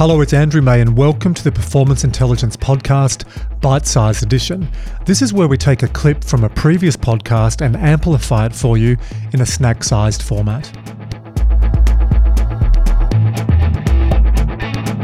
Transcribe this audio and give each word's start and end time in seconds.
Hello, 0.00 0.22
it's 0.22 0.32
Andrew 0.32 0.62
May, 0.62 0.80
and 0.80 0.96
welcome 0.96 1.34
to 1.34 1.44
the 1.44 1.52
Performance 1.52 2.04
Intelligence 2.04 2.56
Podcast, 2.56 3.26
Bite 3.60 3.86
Size 3.86 4.22
Edition. 4.22 4.66
This 5.04 5.20
is 5.20 5.34
where 5.34 5.46
we 5.46 5.58
take 5.58 5.82
a 5.82 5.88
clip 5.88 6.24
from 6.24 6.42
a 6.42 6.48
previous 6.48 6.96
podcast 6.96 7.60
and 7.60 7.76
amplify 7.76 8.46
it 8.46 8.54
for 8.54 8.78
you 8.78 8.96
in 9.34 9.42
a 9.42 9.44
snack 9.44 9.84
sized 9.84 10.22
format. 10.22 10.64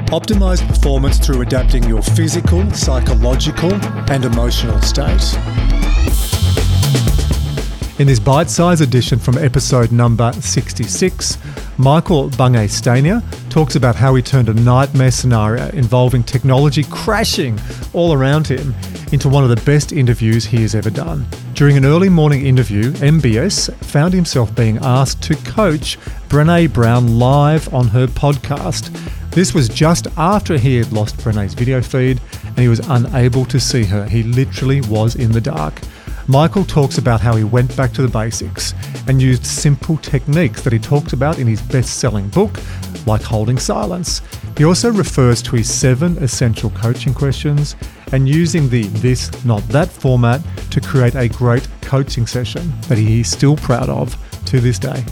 Optimize 0.09 0.67
performance 0.67 1.19
through 1.19 1.43
adapting 1.43 1.85
your 1.85 2.01
physical, 2.01 2.71
psychological, 2.71 3.75
and 4.11 4.25
emotional 4.25 4.81
state. 4.81 5.76
In 7.99 8.07
this 8.07 8.21
bite 8.21 8.51
sized 8.51 8.83
edition 8.83 9.19
from 9.19 9.39
episode 9.39 9.91
number 9.91 10.31
66, 10.35 11.39
Michael 11.79 12.29
Bungay 12.29 12.67
Stanier 12.67 13.23
talks 13.49 13.75
about 13.75 13.97
how 13.97 14.15
he 14.15 14.21
turned 14.21 14.51
a 14.51 14.55
nightmare 14.55 15.11
scenario 15.11 15.71
involving 15.71 16.23
technology 16.23 16.85
crashing 16.91 17.59
all 17.95 18.13
around 18.13 18.47
him 18.47 18.75
into 19.13 19.31
one 19.31 19.45
of 19.45 19.49
the 19.49 19.65
best 19.65 19.93
interviews 19.93 20.45
he 20.45 20.61
has 20.61 20.75
ever 20.75 20.91
done. 20.91 21.27
During 21.55 21.79
an 21.79 21.87
early 21.87 22.11
morning 22.11 22.45
interview, 22.45 22.93
MBS 22.93 23.75
found 23.77 24.13
himself 24.13 24.55
being 24.55 24.77
asked 24.83 25.23
to 25.23 25.35
coach 25.37 25.99
Brene 26.29 26.71
Brown 26.75 27.19
live 27.19 27.73
on 27.73 27.89
her 27.89 28.07
podcast. 28.09 28.95
This 29.31 29.55
was 29.55 29.71
just 29.71 30.07
after 30.19 30.59
he 30.59 30.77
had 30.77 30.93
lost 30.93 31.17
Brene's 31.17 31.55
video 31.55 31.81
feed 31.81 32.21
and 32.45 32.59
he 32.59 32.69
was 32.69 32.81
unable 32.91 33.47
to 33.47 33.59
see 33.59 33.85
her. 33.85 34.07
He 34.07 34.23
literally 34.23 34.83
was 34.83 35.17
in 35.17 35.33
the 35.33 35.41
dark. 35.41 35.81
Michael 36.29 36.65
talks 36.65 36.99
about 36.99 37.21
how 37.21 37.37
he 37.37 37.45
went 37.45 37.77
back 37.77 37.93
to 37.93 38.03
the 38.03 38.09
basics 38.09 38.75
and 39.07 39.23
used 39.23 39.47
simple 39.47 39.97
techniques 39.99 40.61
that 40.63 40.73
he 40.73 40.79
talks 40.79 41.13
about 41.13 41.39
in 41.39 41.47
his 41.47 41.63
best 41.63 41.99
selling 41.99 42.29
book, 42.31 42.59
like 43.07 43.23
holding 43.23 43.59
silence. 43.59 44.23
He 44.59 44.65
also 44.65 44.91
refers 44.91 45.41
to 45.43 45.55
his 45.55 45.73
seven 45.73 46.19
essential 46.19 46.71
coaching 46.71 47.15
questions 47.15 47.77
and 48.13 48.29
using 48.29 48.69
the 48.69 48.89
this, 48.89 49.31
not 49.45 49.63
that 49.69 49.89
format 49.89 50.41
to 50.71 50.81
create 50.81 51.15
a 51.15 51.29
great 51.29 51.69
coaching 51.81 52.27
session 52.27 52.73
that 52.89 52.99
he 52.99 53.21
is 53.21 53.31
still 53.31 53.57
proud 53.57 53.89
of 53.89 54.17
to 54.47 54.59
this 54.59 54.81
day. 54.81 55.05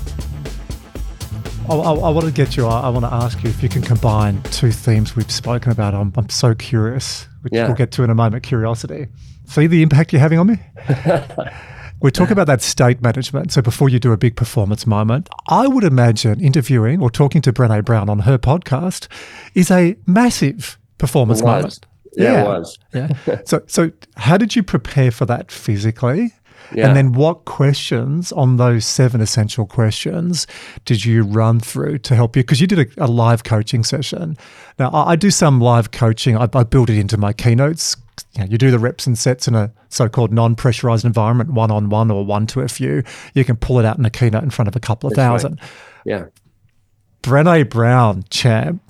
I, 1.69 1.75
I, 1.75 1.93
I 1.93 2.11
want 2.11 2.27
to 2.27 2.33
get 2.33 2.57
you, 2.57 2.67
I, 2.67 2.81
I, 2.81 2.89
want 2.91 3.05
to 3.05 3.13
ask 3.13 3.43
you 3.43 3.49
if 3.49 3.63
you 3.63 3.69
can 3.69 3.81
combine 3.81 4.43
two 4.45 4.71
themes 4.71 5.17
we've 5.17 5.31
spoken 5.31 5.73
about. 5.73 5.95
I'm, 5.95 6.13
I'm 6.17 6.29
so 6.29 6.55
curious, 6.55 7.27
which 7.43 7.55
yeah. 7.55 7.67
we'll 7.67 7.77
get 7.77 7.91
to 7.93 8.03
in 8.03 8.11
a 8.11 8.15
moment 8.15 8.43
curiosity. 8.43 9.09
See 9.47 9.67
the 9.67 9.83
impact 9.83 10.13
you're 10.13 10.21
having 10.21 10.39
on 10.39 10.47
me? 10.49 10.59
we 12.03 12.11
talk 12.11 12.31
about 12.31 12.47
that 12.49 12.61
state 12.61 13.01
management. 13.01 13.53
So 13.53 13.63
before 13.63 13.89
you 13.89 13.99
do 13.99 14.13
a 14.13 14.17
big 14.17 14.37
performance 14.37 14.87
moment, 14.87 15.31
I 15.49 15.67
would 15.67 15.85
imagine 15.85 16.41
interviewing 16.41 17.01
or 17.01 17.11
talking 17.11 17.41
to 17.43 17.53
Brene 17.53 17.85
Brown 17.85 18.11
on 18.11 18.21
her 18.21 18.37
podcast 18.37 19.09
is 19.55 19.71
a 19.71 19.97
massive 20.07 20.79
performance 20.99 21.43
moment. 21.43 21.87
Yeah, 22.17 22.33
yeah, 22.33 22.41
it 22.41 22.47
was. 22.47 22.79
yeah. 22.93 23.09
So, 23.47 23.63
so 23.67 23.91
how 24.17 24.37
did 24.37 24.55
you 24.55 24.63
prepare 24.63 25.11
for 25.11 25.25
that 25.27 25.51
physically? 25.51 26.33
Yeah. 26.75 26.89
And 26.89 26.97
then 26.97 27.13
what 27.13 27.45
questions 27.45 28.33
on 28.33 28.57
those 28.57 28.85
seven 28.85 29.21
essential 29.21 29.67
questions 29.67 30.47
did 30.85 31.05
you 31.05 31.23
run 31.23 31.61
through 31.61 31.99
to 31.99 32.15
help 32.15 32.37
you? 32.37 32.43
Because 32.43 32.61
you 32.61 32.67
did 32.67 32.79
a, 32.79 33.05
a, 33.05 33.07
live 33.07 33.45
coaching 33.45 33.85
session. 33.85 34.37
Now, 34.79 34.91
I, 34.91 35.13
I 35.13 35.17
do 35.17 35.31
some 35.31 35.61
live 35.61 35.91
coaching. 35.91 36.37
I, 36.37 36.49
I, 36.53 36.65
build 36.65 36.91
it 36.91 36.99
into 36.99 37.17
my 37.17 37.33
keynotes 37.33 37.97
you, 38.35 38.41
know, 38.41 38.51
you 38.51 38.59
do 38.59 38.71
the 38.71 38.79
reps 38.79 39.07
and 39.07 39.19
sets 39.19 39.49
in 39.49 39.55
a 39.55 39.73
so-called 39.89 40.33
non-pressurized 40.33 41.05
environment, 41.05 41.51
one-on-one 41.51 42.11
or 42.11 42.25
one 42.25 42.47
to 42.49 42.61
a 42.61 42.69
few. 42.69 43.03
You 43.35 43.45
can 43.45 43.57
pull 43.57 43.79
it 43.79 43.85
out 43.85 43.99
in 43.99 44.05
a 44.05 44.11
keynote 44.11 44.43
in 44.43 44.51
front 44.51 44.69
of 44.69 44.77
a 44.77 44.81
couple 44.81 45.09
of 45.09 45.15
That's 45.15 45.27
thousand. 45.27 45.61
Right. 45.61 45.71
Yeah. 46.05 46.25
Brene 47.23 47.69
Brown, 47.71 48.25
champ. 48.31 48.83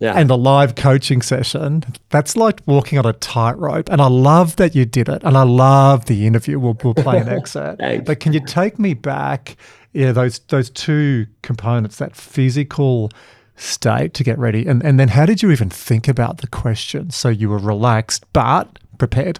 Yeah. 0.00 0.14
And 0.14 0.30
a 0.30 0.34
live 0.34 0.74
coaching 0.74 1.22
session, 1.22 1.84
that's 2.10 2.36
like 2.36 2.60
walking 2.66 2.98
on 2.98 3.06
a 3.06 3.12
tightrope. 3.12 3.88
And 3.88 4.00
I 4.00 4.08
love 4.08 4.56
that 4.56 4.74
you 4.74 4.84
did 4.84 5.08
it. 5.08 5.22
And 5.22 5.36
I 5.36 5.44
love 5.44 6.06
the 6.06 6.26
interview. 6.26 6.58
We'll, 6.58 6.76
we'll 6.82 6.94
play 6.94 7.18
an 7.20 7.28
excerpt. 7.28 7.80
but 8.04 8.20
can 8.20 8.32
you 8.32 8.44
take 8.44 8.78
me 8.78 8.94
back, 8.94 9.56
yeah, 9.92 10.12
those 10.12 10.40
those 10.48 10.70
two 10.70 11.26
components, 11.42 11.98
that 11.98 12.16
physical 12.16 13.10
state 13.56 14.14
to 14.14 14.24
get 14.24 14.38
ready? 14.38 14.66
And 14.66 14.84
and 14.84 14.98
then 14.98 15.08
how 15.08 15.26
did 15.26 15.42
you 15.42 15.50
even 15.52 15.70
think 15.70 16.08
about 16.08 16.38
the 16.38 16.48
question? 16.48 17.10
So 17.10 17.28
you 17.28 17.48
were 17.48 17.58
relaxed 17.58 18.24
but 18.32 18.78
prepared. 18.98 19.38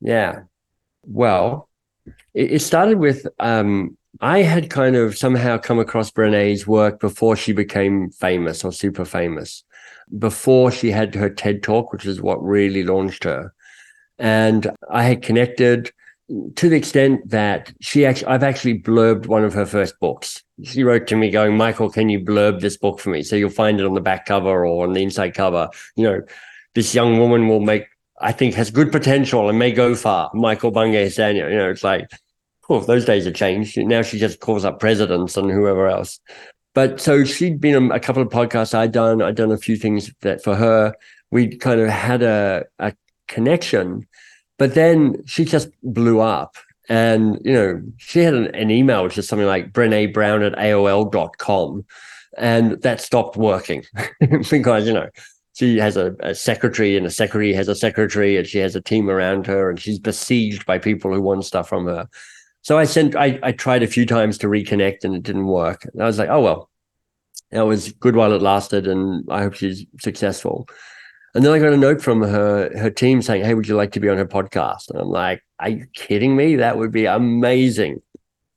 Yeah. 0.00 0.42
Well, 1.04 1.68
it, 2.34 2.52
it 2.52 2.60
started 2.60 2.98
with 2.98 3.26
um, 3.40 3.96
I 4.20 4.42
had 4.42 4.70
kind 4.70 4.96
of 4.96 5.16
somehow 5.16 5.58
come 5.58 5.78
across 5.78 6.10
Brene's 6.10 6.66
work 6.66 7.00
before 7.00 7.36
she 7.36 7.52
became 7.52 8.10
famous 8.10 8.64
or 8.64 8.72
super 8.72 9.04
famous, 9.04 9.62
before 10.18 10.70
she 10.70 10.90
had 10.90 11.14
her 11.14 11.28
TED 11.28 11.62
talk, 11.62 11.92
which 11.92 12.06
is 12.06 12.20
what 12.20 12.42
really 12.42 12.82
launched 12.82 13.24
her. 13.24 13.52
And 14.18 14.70
I 14.90 15.04
had 15.04 15.22
connected 15.22 15.92
to 16.56 16.68
the 16.68 16.76
extent 16.76 17.28
that 17.30 17.72
she 17.80 18.04
actually, 18.04 18.26
I've 18.26 18.42
actually 18.42 18.78
blurbed 18.80 19.26
one 19.26 19.44
of 19.44 19.54
her 19.54 19.64
first 19.64 19.98
books. 19.98 20.42
She 20.62 20.82
wrote 20.82 21.06
to 21.06 21.16
me 21.16 21.30
going, 21.30 21.56
Michael, 21.56 21.90
can 21.90 22.08
you 22.08 22.20
blurb 22.20 22.60
this 22.60 22.76
book 22.76 23.00
for 23.00 23.10
me? 23.10 23.22
So 23.22 23.36
you'll 23.36 23.50
find 23.50 23.80
it 23.80 23.86
on 23.86 23.94
the 23.94 24.00
back 24.00 24.26
cover 24.26 24.66
or 24.66 24.86
on 24.86 24.92
the 24.92 25.02
inside 25.02 25.34
cover. 25.34 25.70
You 25.96 26.04
know, 26.04 26.22
this 26.74 26.94
young 26.94 27.18
woman 27.18 27.48
will 27.48 27.60
make, 27.60 27.86
I 28.20 28.32
think, 28.32 28.54
has 28.54 28.70
good 28.70 28.92
potential 28.92 29.48
and 29.48 29.58
may 29.58 29.72
go 29.72 29.94
far. 29.94 30.30
Michael 30.34 30.70
Bungay 30.70 31.08
Stanier. 31.08 31.50
You 31.50 31.56
know, 31.56 31.70
it's 31.70 31.84
like, 31.84 32.10
oh, 32.68 32.80
those 32.80 33.06
days 33.06 33.24
have 33.24 33.34
changed. 33.34 33.78
Now 33.78 34.02
she 34.02 34.18
just 34.18 34.40
calls 34.40 34.64
up 34.64 34.80
presidents 34.80 35.36
and 35.36 35.50
whoever 35.50 35.86
else. 35.86 36.20
But 36.78 37.00
so 37.00 37.24
she'd 37.24 37.60
been 37.60 37.74
on 37.74 37.90
a 37.90 38.00
couple 38.00 38.22
of 38.22 38.28
podcasts 38.28 38.74
I'd 38.74 38.92
done. 38.92 39.20
I'd 39.20 39.34
done 39.34 39.50
a 39.50 39.58
few 39.58 39.76
things 39.76 40.12
that 40.20 40.44
for 40.44 40.54
her, 40.54 40.94
we 41.30 41.56
kind 41.56 41.80
of 41.80 41.88
had 41.88 42.22
a, 42.22 42.64
a 42.78 42.94
connection 43.26 44.06
but 44.58 44.74
then 44.74 45.24
she 45.24 45.44
just 45.44 45.70
blew 45.82 46.20
up. 46.20 46.56
And, 46.88 47.40
you 47.44 47.52
know, 47.52 47.82
she 47.96 48.20
had 48.20 48.34
an, 48.34 48.54
an 48.54 48.70
email, 48.70 49.04
which 49.04 49.18
is 49.18 49.28
something 49.28 49.46
like 49.46 49.72
Brene 49.72 50.12
Brown 50.12 50.42
at 50.42 50.54
AOL.com. 50.54 51.84
And 52.36 52.82
that 52.82 53.00
stopped 53.00 53.36
working 53.36 53.84
because, 54.50 54.86
you 54.86 54.92
know, 54.92 55.08
she 55.54 55.78
has 55.78 55.96
a, 55.96 56.14
a, 56.20 56.34
secretary 56.34 56.96
and 56.96 57.06
a 57.06 57.10
secretary 57.10 57.52
has 57.52 57.68
a 57.68 57.74
secretary 57.74 58.36
and 58.36 58.46
she 58.46 58.58
has 58.58 58.76
a 58.76 58.80
team 58.80 59.10
around 59.10 59.46
her 59.46 59.70
and 59.70 59.80
she's 59.80 59.98
besieged 59.98 60.64
by 60.66 60.78
people 60.78 61.12
who 61.12 61.20
want 61.20 61.44
stuff 61.44 61.68
from 61.68 61.86
her. 61.86 62.08
So 62.68 62.76
I 62.76 62.84
sent, 62.84 63.16
I, 63.16 63.38
I 63.42 63.52
tried 63.52 63.82
a 63.82 63.86
few 63.86 64.04
times 64.04 64.36
to 64.38 64.46
reconnect 64.46 65.02
and 65.02 65.14
it 65.14 65.22
didn't 65.22 65.46
work. 65.46 65.86
And 65.86 66.02
I 66.02 66.04
was 66.04 66.18
like, 66.18 66.28
oh, 66.28 66.42
well, 66.42 66.70
that 67.50 67.62
was 67.62 67.92
good 67.92 68.14
while 68.14 68.34
it 68.34 68.42
lasted 68.42 68.86
and 68.86 69.24
I 69.30 69.40
hope 69.40 69.54
she's 69.54 69.86
successful. 70.00 70.68
And 71.34 71.42
then 71.42 71.54
I 71.54 71.60
got 71.60 71.72
a 71.72 71.78
note 71.78 72.02
from 72.02 72.20
her 72.20 72.70
her 72.76 72.90
team 72.90 73.22
saying, 73.22 73.42
"Hey, 73.42 73.54
would 73.54 73.68
you 73.68 73.74
like 73.74 73.92
to 73.92 74.00
be 74.00 74.08
on 74.10 74.18
her 74.18 74.26
podcast?" 74.26 74.90
And 74.90 74.98
I'm 75.00 75.08
like, 75.08 75.42
"Are 75.60 75.70
you 75.70 75.86
kidding 75.94 76.36
me? 76.36 76.56
That 76.56 76.76
would 76.76 76.90
be 76.90 77.06
amazing." 77.06 78.02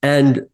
And 0.01 0.47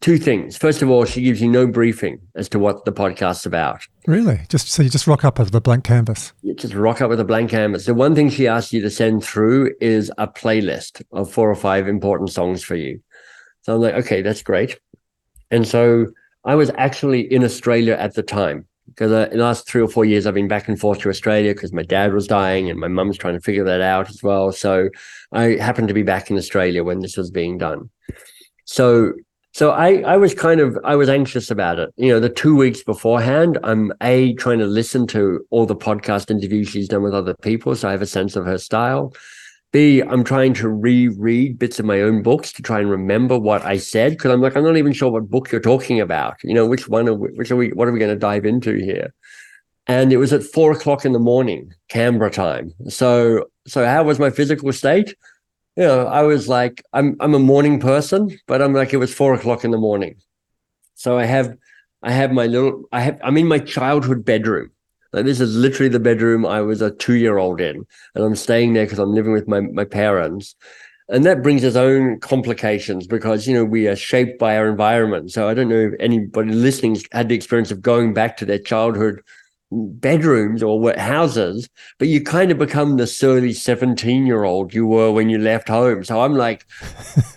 two 0.00 0.18
things. 0.18 0.56
First 0.56 0.82
of 0.82 0.90
all, 0.90 1.04
she 1.04 1.22
gives 1.22 1.40
you 1.40 1.48
no 1.48 1.66
briefing 1.66 2.20
as 2.34 2.48
to 2.50 2.58
what 2.58 2.84
the 2.84 2.92
podcast's 2.92 3.46
about. 3.46 3.86
Really? 4.06 4.40
Just 4.48 4.68
so 4.68 4.82
you 4.82 4.88
just 4.88 5.06
rock 5.06 5.24
up 5.24 5.38
with 5.38 5.54
a 5.54 5.60
blank 5.60 5.84
canvas. 5.84 6.32
You 6.42 6.54
just 6.54 6.74
rock 6.74 7.00
up 7.00 7.10
with 7.10 7.20
a 7.20 7.24
blank 7.24 7.50
canvas. 7.50 7.86
The 7.86 7.94
one 7.94 8.14
thing 8.14 8.30
she 8.30 8.48
asks 8.48 8.72
you 8.72 8.80
to 8.82 8.90
send 8.90 9.24
through 9.24 9.74
is 9.80 10.10
a 10.18 10.26
playlist 10.26 11.02
of 11.12 11.30
four 11.30 11.50
or 11.50 11.54
five 11.54 11.88
important 11.88 12.30
songs 12.30 12.62
for 12.62 12.74
you. 12.74 13.00
So 13.62 13.74
I'm 13.74 13.80
like, 13.80 13.94
okay, 13.94 14.22
that's 14.22 14.42
great. 14.42 14.78
And 15.50 15.66
so 15.66 16.08
I 16.44 16.54
was 16.54 16.70
actually 16.76 17.32
in 17.32 17.44
Australia 17.44 17.94
at 17.94 18.14
the 18.14 18.22
time 18.22 18.66
because 18.88 19.12
uh, 19.12 19.28
in 19.32 19.38
the 19.38 19.44
last 19.44 19.66
three 19.66 19.80
or 19.80 19.88
four 19.88 20.04
years 20.04 20.26
I've 20.26 20.34
been 20.34 20.48
back 20.48 20.68
and 20.68 20.78
forth 20.78 21.00
to 21.00 21.08
Australia 21.08 21.54
because 21.54 21.72
my 21.72 21.82
dad 21.82 22.12
was 22.12 22.26
dying 22.26 22.68
and 22.68 22.78
my 22.78 22.88
mum's 22.88 23.16
trying 23.16 23.34
to 23.34 23.40
figure 23.40 23.64
that 23.64 23.80
out 23.80 24.10
as 24.10 24.22
well. 24.22 24.52
So 24.52 24.90
I 25.32 25.56
happened 25.60 25.88
to 25.88 25.94
be 25.94 26.02
back 26.02 26.30
in 26.30 26.36
Australia 26.36 26.84
when 26.84 27.00
this 27.00 27.16
was 27.16 27.30
being 27.30 27.56
done. 27.56 27.88
So 28.66 29.14
so 29.54 29.70
I 29.70 30.00
I 30.00 30.16
was 30.16 30.34
kind 30.34 30.60
of 30.60 30.76
I 30.84 30.96
was 30.96 31.08
anxious 31.08 31.48
about 31.48 31.78
it. 31.78 31.90
You 31.96 32.08
know, 32.08 32.18
the 32.18 32.28
two 32.28 32.56
weeks 32.56 32.82
beforehand, 32.82 33.56
I'm 33.62 33.92
a 34.02 34.34
trying 34.34 34.58
to 34.58 34.66
listen 34.66 35.06
to 35.08 35.46
all 35.50 35.64
the 35.64 35.76
podcast 35.76 36.28
interviews 36.28 36.68
she's 36.68 36.88
done 36.88 37.04
with 37.04 37.14
other 37.14 37.34
people, 37.34 37.76
so 37.76 37.88
I 37.88 37.92
have 37.92 38.02
a 38.02 38.06
sense 38.06 38.34
of 38.34 38.44
her 38.46 38.58
style. 38.58 39.14
B, 39.70 40.00
I'm 40.02 40.24
trying 40.24 40.54
to 40.54 40.68
reread 40.68 41.58
bits 41.58 41.78
of 41.78 41.86
my 41.86 42.00
own 42.00 42.22
books 42.22 42.52
to 42.52 42.62
try 42.62 42.80
and 42.80 42.90
remember 42.90 43.38
what 43.38 43.64
I 43.64 43.76
said 43.76 44.12
because 44.12 44.32
I'm 44.32 44.40
like, 44.40 44.56
I'm 44.56 44.64
not 44.64 44.76
even 44.76 44.92
sure 44.92 45.10
what 45.10 45.30
book 45.30 45.50
you're 45.50 45.60
talking 45.60 46.00
about. 46.00 46.36
You 46.42 46.54
know, 46.54 46.66
which 46.66 46.88
one 46.88 47.08
are 47.08 47.14
we, 47.14 47.28
which 47.30 47.50
are 47.50 47.56
we, 47.56 47.70
what 47.70 47.88
are 47.88 47.92
we 47.92 47.98
going 47.98 48.14
to 48.14 48.18
dive 48.18 48.44
into 48.44 48.74
here? 48.76 49.12
And 49.86 50.12
it 50.12 50.16
was 50.16 50.32
at 50.32 50.44
four 50.44 50.72
o'clock 50.72 51.04
in 51.04 51.12
the 51.12 51.18
morning, 51.18 51.72
Canberra 51.88 52.30
time. 52.30 52.72
So, 52.88 53.46
so 53.66 53.84
how 53.84 54.04
was 54.04 54.20
my 54.20 54.30
physical 54.30 54.72
state? 54.72 55.16
You 55.76 55.84
know, 55.84 56.06
I 56.06 56.22
was 56.22 56.48
like, 56.48 56.84
I'm, 56.92 57.16
I'm 57.20 57.34
a 57.34 57.38
morning 57.38 57.80
person, 57.80 58.38
but 58.46 58.62
I'm 58.62 58.72
like, 58.72 58.92
it 58.92 58.98
was 58.98 59.12
four 59.12 59.34
o'clock 59.34 59.64
in 59.64 59.72
the 59.72 59.78
morning. 59.78 60.16
So 60.94 61.18
I 61.18 61.24
have, 61.24 61.56
I 62.02 62.12
have 62.12 62.30
my 62.32 62.46
little, 62.46 62.84
I 62.92 63.00
have, 63.00 63.18
I'm 63.24 63.36
in 63.36 63.48
my 63.48 63.58
childhood 63.58 64.24
bedroom 64.24 64.70
like 65.14 65.24
this 65.26 65.40
is 65.40 65.56
literally 65.56 65.88
the 65.88 66.00
bedroom 66.00 66.44
I 66.44 66.60
was 66.60 66.82
a 66.82 66.90
two 66.90 67.14
year 67.14 67.38
old 67.38 67.60
in, 67.60 67.86
and 68.14 68.24
I'm 68.24 68.34
staying 68.34 68.72
there 68.72 68.84
because 68.84 68.98
I'm 68.98 69.14
living 69.14 69.32
with 69.32 69.46
my 69.46 69.60
my 69.60 69.84
parents, 69.84 70.56
and 71.08 71.24
that 71.24 71.40
brings 71.40 71.62
its 71.62 71.76
own 71.76 72.18
complications 72.18 73.06
because 73.06 73.46
you 73.46 73.54
know 73.54 73.64
we 73.64 73.86
are 73.86 73.94
shaped 73.94 74.40
by 74.40 74.56
our 74.56 74.68
environment. 74.68 75.30
So 75.30 75.48
I 75.48 75.54
don't 75.54 75.68
know 75.68 75.92
if 75.92 75.94
anybody 76.00 76.50
listening 76.52 77.00
had 77.12 77.28
the 77.28 77.36
experience 77.36 77.70
of 77.70 77.80
going 77.80 78.12
back 78.12 78.36
to 78.38 78.44
their 78.44 78.58
childhood 78.58 79.20
bedrooms 79.74 80.62
or 80.62 80.94
houses, 80.98 81.68
but 81.98 82.08
you 82.08 82.22
kind 82.22 82.50
of 82.50 82.58
become 82.58 82.96
the 82.96 83.06
surly 83.06 83.52
17 83.52 84.26
year 84.26 84.44
old 84.44 84.74
you 84.74 84.86
were 84.86 85.10
when 85.10 85.28
you 85.28 85.38
left 85.38 85.68
home. 85.68 86.04
So 86.04 86.20
I'm 86.20 86.34
like 86.34 86.66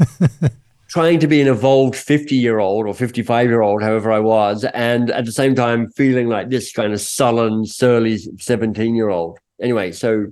trying 0.89 1.19
to 1.19 1.27
be 1.27 1.41
an 1.41 1.47
evolved 1.47 1.95
50 1.95 2.35
year 2.35 2.59
old 2.59 2.87
or 2.87 2.93
55 2.93 3.47
year 3.47 3.61
old, 3.61 3.81
however 3.81 4.11
I 4.11 4.19
was, 4.19 4.63
and 4.73 5.11
at 5.11 5.25
the 5.25 5.31
same 5.31 5.55
time 5.55 5.89
feeling 5.91 6.27
like 6.27 6.49
this 6.49 6.71
kind 6.71 6.93
of 6.93 7.01
sullen, 7.01 7.65
surly 7.65 8.17
17 8.17 8.95
year 8.95 9.09
old. 9.09 9.39
Anyway, 9.61 9.91
so 9.91 10.27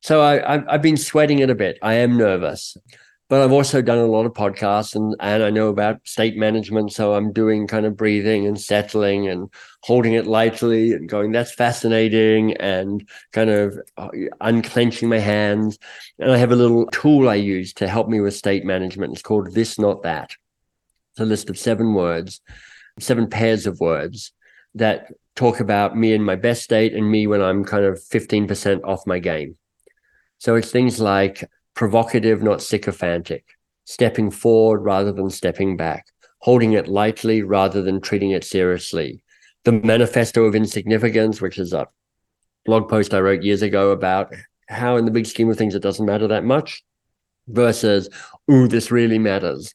so 0.00 0.20
I, 0.20 0.62
I've 0.72 0.82
been 0.82 0.98
sweating 0.98 1.38
it 1.38 1.48
a 1.48 1.54
bit. 1.54 1.78
I 1.80 1.94
am 1.94 2.18
nervous 2.18 2.76
but 3.28 3.40
I've 3.40 3.52
also 3.52 3.80
done 3.80 3.98
a 3.98 4.06
lot 4.06 4.26
of 4.26 4.34
podcasts 4.34 4.94
and, 4.94 5.16
and 5.18 5.42
I 5.42 5.48
know 5.48 5.68
about 5.68 6.06
state 6.06 6.36
management. 6.36 6.92
So 6.92 7.14
I'm 7.14 7.32
doing 7.32 7.66
kind 7.66 7.86
of 7.86 7.96
breathing 7.96 8.46
and 8.46 8.60
settling 8.60 9.28
and 9.28 9.50
holding 9.82 10.12
it 10.12 10.26
lightly 10.26 10.92
and 10.92 11.08
going, 11.08 11.32
that's 11.32 11.54
fascinating 11.54 12.54
and 12.58 13.08
kind 13.32 13.48
of 13.48 13.78
uh, 13.96 14.08
unclenching 14.42 15.08
my 15.08 15.18
hands. 15.18 15.78
And 16.18 16.30
I 16.30 16.36
have 16.36 16.52
a 16.52 16.56
little 16.56 16.86
tool 16.86 17.28
I 17.28 17.36
use 17.36 17.72
to 17.74 17.88
help 17.88 18.08
me 18.08 18.20
with 18.20 18.34
state 18.34 18.64
management. 18.64 19.14
It's 19.14 19.22
called 19.22 19.54
This 19.54 19.78
Not 19.78 20.02
That. 20.02 20.36
It's 21.12 21.20
a 21.20 21.24
list 21.24 21.48
of 21.48 21.58
seven 21.58 21.94
words, 21.94 22.42
seven 22.98 23.28
pairs 23.28 23.66
of 23.66 23.80
words 23.80 24.32
that 24.74 25.12
talk 25.34 25.60
about 25.60 25.96
me 25.96 26.12
in 26.12 26.22
my 26.22 26.36
best 26.36 26.62
state 26.62 26.92
and 26.92 27.10
me 27.10 27.26
when 27.26 27.40
I'm 27.40 27.64
kind 27.64 27.84
of 27.84 27.98
15% 27.98 28.82
off 28.84 29.06
my 29.06 29.18
game. 29.18 29.56
So 30.38 30.56
it's 30.56 30.70
things 30.70 31.00
like 31.00 31.48
provocative, 31.74 32.42
not 32.42 32.62
sycophantic, 32.62 33.44
stepping 33.84 34.30
forward 34.30 34.80
rather 34.80 35.12
than 35.12 35.30
stepping 35.30 35.76
back, 35.76 36.06
holding 36.38 36.72
it 36.72 36.88
lightly 36.88 37.42
rather 37.42 37.82
than 37.82 38.00
treating 38.00 38.30
it 38.30 38.44
seriously. 38.44 39.22
The 39.64 39.72
Manifesto 39.72 40.44
of 40.44 40.54
Insignificance, 40.54 41.40
which 41.40 41.58
is 41.58 41.72
a 41.72 41.88
blog 42.64 42.88
post 42.88 43.14
I 43.14 43.20
wrote 43.20 43.42
years 43.42 43.62
ago 43.62 43.90
about 43.90 44.32
how, 44.68 44.96
in 44.96 45.04
the 45.04 45.10
big 45.10 45.26
scheme 45.26 45.50
of 45.50 45.56
things, 45.56 45.74
it 45.74 45.82
doesn't 45.82 46.06
matter 46.06 46.28
that 46.28 46.44
much, 46.44 46.84
versus, 47.48 48.08
ooh, 48.50 48.68
this 48.68 48.90
really 48.90 49.18
matters. 49.18 49.74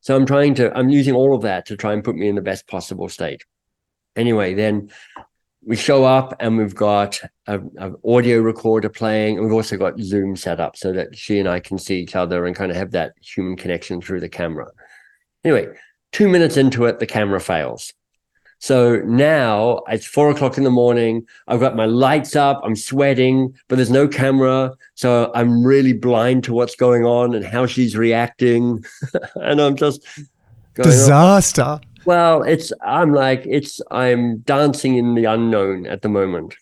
So 0.00 0.14
I'm 0.16 0.26
trying 0.26 0.54
to, 0.56 0.76
I'm 0.76 0.88
using 0.88 1.14
all 1.14 1.34
of 1.34 1.42
that 1.42 1.66
to 1.66 1.76
try 1.76 1.92
and 1.92 2.04
put 2.04 2.16
me 2.16 2.28
in 2.28 2.34
the 2.34 2.42
best 2.42 2.66
possible 2.66 3.08
state. 3.08 3.42
Anyway, 4.16 4.54
then 4.54 4.90
we 5.66 5.76
show 5.76 6.04
up 6.04 6.34
and 6.40 6.56
we've 6.58 6.74
got 6.74 7.20
an 7.46 7.96
audio 8.04 8.40
recorder 8.40 8.88
playing 8.88 9.36
and 9.36 9.46
we've 9.46 9.54
also 9.54 9.76
got 9.76 9.98
zoom 9.98 10.36
set 10.36 10.60
up 10.60 10.76
so 10.76 10.92
that 10.92 11.16
she 11.16 11.38
and 11.38 11.48
i 11.48 11.60
can 11.60 11.78
see 11.78 11.98
each 12.00 12.14
other 12.14 12.46
and 12.46 12.56
kind 12.56 12.70
of 12.70 12.76
have 12.76 12.90
that 12.90 13.12
human 13.20 13.56
connection 13.56 14.00
through 14.00 14.20
the 14.20 14.28
camera. 14.28 14.70
Anyway 15.44 15.68
two 16.12 16.28
minutes 16.28 16.56
into 16.56 16.84
it 16.84 16.98
the 16.98 17.06
camera 17.06 17.40
fails. 17.40 17.92
So 18.58 19.02
now 19.04 19.80
it's 19.88 20.06
four 20.06 20.30
o'clock 20.30 20.56
in 20.56 20.64
the 20.64 20.70
morning. 20.70 21.26
I've 21.48 21.60
got 21.60 21.76
my 21.76 21.84
lights 21.84 22.34
up. 22.34 22.62
I'm 22.64 22.76
sweating 22.76 23.54
but 23.68 23.76
there's 23.76 23.90
no 23.90 24.08
camera. 24.08 24.72
So 24.94 25.30
i'm 25.34 25.64
really 25.64 25.92
blind 25.92 26.44
to 26.44 26.52
what's 26.52 26.76
going 26.76 27.04
on 27.04 27.34
and 27.34 27.44
how 27.44 27.66
she's 27.66 27.96
reacting. 27.96 28.84
And 29.36 29.60
i'm 29.60 29.76
just 29.76 30.06
disaster 30.74 31.80
well, 32.04 32.42
it's 32.42 32.72
I'm 32.82 33.12
like 33.12 33.44
it's 33.46 33.80
I'm 33.90 34.38
dancing 34.38 34.96
in 34.96 35.14
the 35.14 35.24
unknown 35.24 35.86
at 35.86 36.02
the 36.02 36.08
moment. 36.08 36.54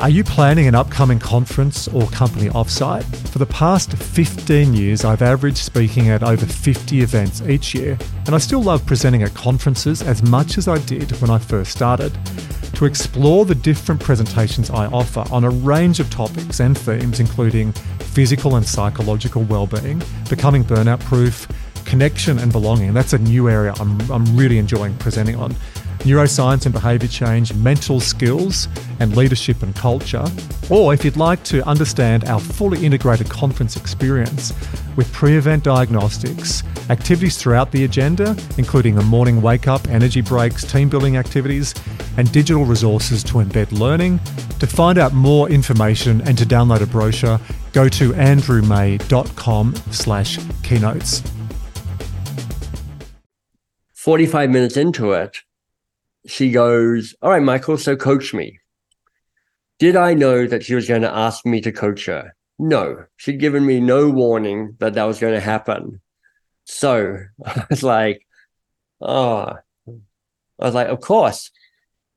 Are 0.00 0.10
you 0.10 0.22
planning 0.22 0.66
an 0.66 0.74
upcoming 0.74 1.18
conference 1.18 1.88
or 1.88 2.06
company 2.08 2.50
offsite? 2.50 3.04
For 3.28 3.38
the 3.38 3.46
past 3.46 3.92
15 3.96 4.74
years, 4.74 5.04
I've 5.04 5.22
averaged 5.22 5.56
speaking 5.56 6.10
at 6.10 6.22
over 6.22 6.44
50 6.44 7.00
events 7.00 7.40
each 7.42 7.74
year, 7.74 7.96
and 8.26 8.34
I 8.34 8.38
still 8.38 8.62
love 8.62 8.84
presenting 8.84 9.22
at 9.22 9.32
conferences 9.32 10.02
as 10.02 10.22
much 10.22 10.58
as 10.58 10.68
I 10.68 10.78
did 10.78 11.10
when 11.22 11.30
I 11.30 11.38
first 11.38 11.72
started. 11.72 12.12
To 12.74 12.84
explore 12.84 13.44
the 13.44 13.54
different 13.54 14.00
presentations 14.00 14.68
I 14.68 14.86
offer 14.86 15.24
on 15.30 15.44
a 15.44 15.50
range 15.50 16.00
of 16.00 16.10
topics 16.10 16.60
and 16.60 16.76
themes, 16.76 17.20
including 17.20 17.72
physical 18.00 18.56
and 18.56 18.66
psychological 18.66 19.44
well-being, 19.44 20.02
becoming 20.28 20.64
burnout 20.64 21.00
proof, 21.00 21.48
connection 21.84 22.38
and 22.38 22.50
belonging. 22.50 22.92
That's 22.94 23.12
a 23.12 23.18
new 23.18 23.48
area 23.48 23.74
I'm, 23.78 24.00
I'm 24.10 24.36
really 24.36 24.58
enjoying 24.58 24.96
presenting 24.96 25.36
on. 25.36 25.54
Neuroscience 26.00 26.66
and 26.66 26.74
behaviour 26.74 27.08
change, 27.08 27.54
mental 27.54 27.98
skills, 27.98 28.68
and 29.00 29.16
leadership 29.16 29.62
and 29.62 29.74
culture. 29.74 30.24
Or 30.68 30.92
if 30.92 31.04
you'd 31.04 31.16
like 31.16 31.42
to 31.44 31.66
understand 31.66 32.24
our 32.26 32.40
fully 32.40 32.84
integrated 32.84 33.30
conference 33.30 33.76
experience 33.76 34.52
with 34.96 35.10
pre 35.12 35.36
event 35.36 35.64
diagnostics, 35.64 36.62
activities 36.90 37.38
throughout 37.38 37.72
the 37.72 37.84
agenda, 37.84 38.36
including 38.58 38.98
a 38.98 39.02
morning 39.02 39.40
wake 39.40 39.66
up, 39.66 39.88
energy 39.88 40.20
breaks, 40.20 40.64
team 40.70 40.88
building 40.90 41.16
activities, 41.16 41.74
and 42.18 42.30
digital 42.32 42.64
resources 42.64 43.22
to 43.24 43.34
embed 43.34 43.72
learning. 43.72 44.18
To 44.60 44.66
find 44.66 44.98
out 44.98 45.12
more 45.14 45.48
information 45.48 46.20
and 46.22 46.36
to 46.38 46.44
download 46.44 46.82
a 46.82 46.86
brochure, 46.86 47.40
go 47.72 47.88
to 47.88 48.12
andrewmay.com 48.12 49.74
slash 49.90 50.38
keynotes. 50.62 51.22
45 54.04 54.50
minutes 54.50 54.76
into 54.76 55.12
it, 55.12 55.38
she 56.26 56.50
goes, 56.50 57.14
All 57.22 57.30
right, 57.30 57.42
Michael, 57.42 57.78
so 57.78 57.96
coach 57.96 58.34
me. 58.34 58.60
Did 59.78 59.96
I 59.96 60.12
know 60.12 60.46
that 60.46 60.62
she 60.62 60.74
was 60.74 60.86
going 60.86 61.00
to 61.00 61.10
ask 61.10 61.46
me 61.46 61.62
to 61.62 61.72
coach 61.72 62.04
her? 62.04 62.36
No, 62.58 63.06
she'd 63.16 63.40
given 63.40 63.64
me 63.64 63.80
no 63.80 64.10
warning 64.10 64.76
that 64.78 64.92
that 64.92 65.04
was 65.04 65.18
going 65.18 65.32
to 65.32 65.40
happen. 65.40 66.02
So 66.64 67.16
I 67.46 67.64
was 67.70 67.82
like, 67.82 68.26
Oh, 69.00 69.54
I 69.88 69.94
was 70.58 70.74
like, 70.74 70.88
Of 70.88 71.00
course. 71.00 71.50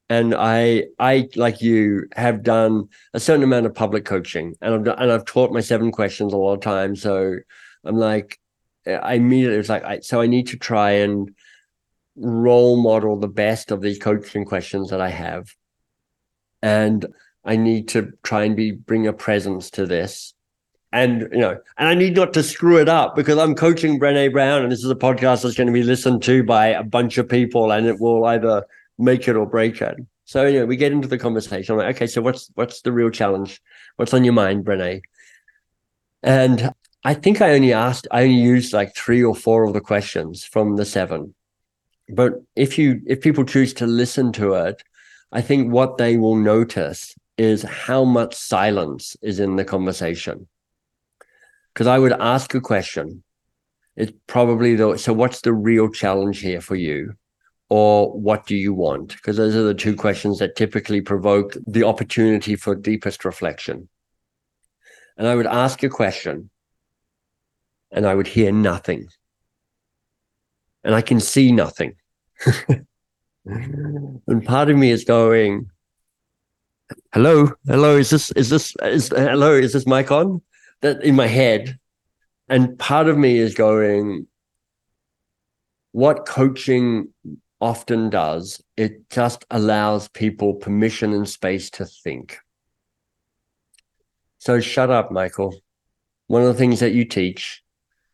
And 0.09 0.35
I, 0.35 0.87
I 0.99 1.29
like 1.37 1.61
you 1.61 2.09
have 2.17 2.43
done 2.43 2.89
a 3.13 3.19
certain 3.21 3.43
amount 3.43 3.65
of 3.65 3.75
public 3.75 4.03
coaching, 4.03 4.55
and 4.61 4.73
I've 4.73 4.83
done, 4.83 4.99
and 4.99 5.11
I've 5.11 5.25
taught 5.25 5.53
my 5.53 5.61
seven 5.61 5.93
questions 5.93 6.33
a 6.33 6.37
lot 6.37 6.55
of 6.55 6.59
times. 6.61 7.01
So 7.01 7.37
I'm 7.85 7.97
like, 7.97 8.39
I 8.85 9.13
immediately 9.13 9.57
was 9.57 9.69
like, 9.69 9.83
I, 9.83 9.99
so 10.01 10.19
I 10.21 10.27
need 10.27 10.47
to 10.47 10.57
try 10.57 10.91
and 10.91 11.33
role 12.17 12.77
model 12.77 13.17
the 13.17 13.27
best 13.27 13.71
of 13.71 13.81
these 13.81 13.99
coaching 13.99 14.45
questions 14.45 14.89
that 14.89 15.01
I 15.01 15.09
have. 15.09 15.53
And 16.61 17.05
I 17.45 17.55
need 17.55 17.87
to 17.89 18.11
try 18.23 18.43
and 18.43 18.55
be 18.55 18.71
bring 18.71 19.07
a 19.07 19.13
presence 19.13 19.69
to 19.71 19.85
this. 19.85 20.33
And 20.91 21.27
you 21.31 21.39
know, 21.39 21.59
and 21.77 21.87
I 21.87 21.93
need 21.93 22.15
not 22.15 22.33
to 22.33 22.43
screw 22.43 22.79
it 22.79 22.89
up 22.89 23.15
because 23.15 23.37
I'm 23.37 23.55
coaching 23.55 23.99
Brene 23.99 24.31
Brown, 24.31 24.63
and 24.63 24.71
this 24.71 24.83
is 24.83 24.89
a 24.89 24.95
podcast 24.95 25.43
that's 25.43 25.55
going 25.55 25.67
to 25.67 25.73
be 25.73 25.83
listened 25.83 26.23
to 26.23 26.43
by 26.43 26.67
a 26.67 26.83
bunch 26.83 27.17
of 27.17 27.27
people, 27.29 27.71
and 27.71 27.85
it 27.85 27.99
will 27.99 28.25
either 28.25 28.65
make 28.97 29.27
it 29.27 29.35
or 29.35 29.45
break 29.45 29.81
it. 29.81 29.97
So 30.25 30.45
you 30.45 30.59
know, 30.59 30.65
we 30.65 30.77
get 30.77 30.93
into 30.93 31.07
the 31.07 31.17
conversation. 31.17 31.73
I'm 31.73 31.79
like, 31.79 31.95
okay, 31.95 32.07
so 32.07 32.21
what's 32.21 32.49
what's 32.55 32.81
the 32.81 32.91
real 32.91 33.09
challenge? 33.09 33.61
What's 33.97 34.13
on 34.13 34.23
your 34.23 34.33
mind, 34.33 34.65
Brene? 34.65 35.01
And 36.23 36.71
I 37.03 37.13
think 37.13 37.41
I 37.41 37.51
only 37.51 37.73
asked, 37.73 38.07
I 38.11 38.23
only 38.23 38.35
used 38.35 38.73
like 38.73 38.95
three 38.95 39.23
or 39.23 39.35
four 39.35 39.63
of 39.63 39.73
the 39.73 39.81
questions 39.81 40.43
from 40.43 40.75
the 40.75 40.85
seven 40.85 41.33
but 42.09 42.33
if 42.55 42.77
you 42.77 43.01
if 43.05 43.21
people 43.21 43.43
choose 43.43 43.73
to 43.73 43.85
listen 43.85 44.31
to 44.31 44.53
it 44.53 44.83
i 45.31 45.41
think 45.41 45.71
what 45.71 45.97
they 45.97 46.17
will 46.17 46.35
notice 46.35 47.15
is 47.37 47.61
how 47.61 48.03
much 48.03 48.33
silence 48.33 49.15
is 49.21 49.39
in 49.39 49.55
the 49.55 49.65
conversation. 49.65 50.47
Because 51.73 51.87
i 51.87 51.99
would 51.99 52.13
ask 52.13 52.53
a 52.55 52.61
question. 52.61 53.23
It's 53.95 54.11
probably 54.27 54.75
the 54.75 54.97
so 54.97 55.13
what's 55.13 55.41
the 55.41 55.53
real 55.53 55.89
challenge 55.89 56.39
here 56.39 56.61
for 56.61 56.75
you? 56.75 57.13
Or 57.69 58.17
what 58.17 58.45
do 58.45 58.55
you 58.55 58.73
want? 58.73 59.09
Because 59.09 59.37
those 59.37 59.55
are 59.55 59.63
the 59.63 59.73
two 59.73 59.95
questions 59.95 60.39
that 60.39 60.55
typically 60.55 61.01
provoke 61.01 61.55
the 61.67 61.83
opportunity 61.83 62.55
for 62.55 62.75
deepest 62.75 63.25
reflection. 63.25 63.89
And 65.17 65.27
i 65.27 65.35
would 65.35 65.47
ask 65.47 65.83
a 65.83 65.89
question 65.89 66.49
and 67.91 68.05
i 68.05 68.15
would 68.15 68.27
hear 68.27 68.51
nothing 68.51 69.07
and 70.83 70.95
I 70.95 71.01
can 71.01 71.19
see 71.19 71.51
nothing. 71.51 71.95
and 73.45 74.45
part 74.45 74.69
of 74.69 74.77
me 74.77 74.91
is 74.91 75.03
going, 75.03 75.69
hello, 77.13 77.51
hello, 77.67 77.97
is 77.97 78.09
this, 78.09 78.31
is 78.31 78.49
this, 78.49 78.75
is, 78.83 79.09
hello, 79.09 79.53
is 79.53 79.73
this 79.73 79.87
mic 79.87 80.11
on? 80.11 80.41
That 80.81 81.03
in 81.03 81.15
my 81.15 81.27
head. 81.27 81.77
And 82.49 82.77
part 82.79 83.07
of 83.09 83.17
me 83.17 83.37
is 83.37 83.55
going, 83.55 84.27
what 85.91 86.25
coaching 86.25 87.09
often 87.59 88.09
does, 88.09 88.63
it 88.75 89.09
just 89.09 89.45
allows 89.49 90.07
people 90.09 90.53
permission 90.53 91.13
and 91.13 91.27
space 91.27 91.69
to 91.71 91.85
think. 91.85 92.37
So 94.37 94.59
shut 94.59 94.89
up, 94.89 95.11
Michael. 95.11 95.55
One 96.27 96.43
of 96.43 96.47
the 96.47 96.53
things 96.53 96.79
that 96.81 96.93
you 96.93 97.05
teach 97.05 97.63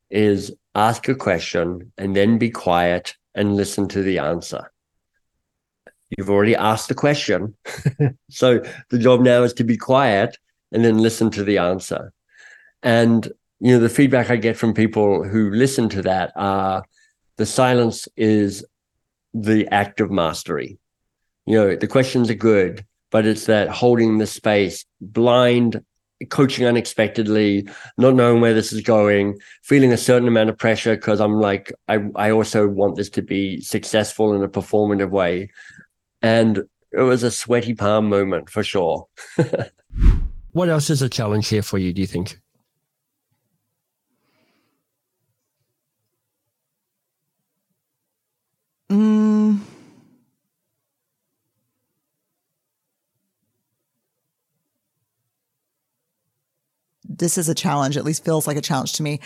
is 0.10 0.54
ask 0.76 1.08
a 1.08 1.16
question 1.16 1.92
and 1.98 2.16
then 2.16 2.38
be 2.38 2.50
quiet 2.50 3.16
and 3.36 3.56
listen 3.56 3.88
to 3.90 4.02
the 4.02 4.20
answer. 4.20 4.72
You've 6.18 6.30
already 6.30 6.56
asked 6.56 6.90
the 6.90 6.96
question. 6.96 7.56
so 8.30 8.62
the 8.90 9.00
job 9.00 9.22
now 9.22 9.44
is 9.44 9.54
to 9.54 9.64
be 9.64 9.78
quiet 9.78 10.38
and 10.72 10.84
then 10.84 10.98
listen 10.98 11.32
to 11.32 11.44
the 11.44 11.58
answer. 11.58 12.14
And, 12.82 13.26
you 13.60 13.74
know, 13.74 13.80
the 13.80 13.90
feedback 13.90 14.30
I 14.30 14.36
get 14.36 14.58
from 14.58 14.74
people 14.74 15.24
who 15.24 15.50
listen 15.52 15.90
to 15.90 16.02
that 16.04 16.32
are 16.36 16.84
the 17.38 17.46
silence 17.46 18.08
is 18.16 18.66
the 19.34 19.68
act 19.70 20.02
of 20.02 20.12
mastery. 20.12 20.78
You 21.46 21.58
know, 21.58 21.76
the 21.76 21.88
questions 21.88 22.30
are 22.30 22.36
good, 22.36 22.86
but 23.12 23.26
it's 23.26 23.46
that 23.46 23.70
holding 23.70 24.18
the 24.18 24.28
space, 24.28 24.86
blind, 25.02 25.84
coaching 26.30 26.66
unexpectedly, 26.66 27.68
not 27.98 28.16
knowing 28.16 28.42
where 28.42 28.54
this 28.54 28.72
is 28.72 28.82
going, 28.82 29.38
feeling 29.64 29.92
a 29.92 29.98
certain 29.98 30.28
amount 30.28 30.50
of 30.50 30.58
pressure 30.58 30.96
because 30.96 31.20
I'm 31.20 31.40
like, 31.40 31.72
I, 31.88 32.00
I 32.16 32.32
also 32.32 32.68
want 32.68 32.96
this 32.96 33.10
to 33.12 33.22
be 33.22 33.62
successful 33.62 34.34
in 34.34 34.44
a 34.44 34.50
performative 34.50 35.10
way. 35.10 35.50
And 36.22 36.64
it 36.92 37.02
was 37.02 37.24
a 37.24 37.32
sweaty 37.32 37.74
palm 37.74 38.10
moment 38.10 38.50
for 38.50 38.64
sure. 38.64 39.08
what 40.52 40.70
else 40.70 40.90
is 40.90 41.02
a 41.02 41.10
challenge 41.10 41.48
here 41.48 41.64
for 41.64 41.78
you, 41.78 41.92
do 41.94 42.02
you 42.02 42.08
think? 42.08 42.40
This 57.18 57.38
is 57.38 57.50
a 57.50 57.56
challenge, 57.56 57.98
at 57.98 58.04
least 58.04 58.26
feels 58.26 58.48
like 58.48 58.58
a 58.58 58.62
challenge 58.62 58.94
to 58.94 59.04
me. 59.04 59.20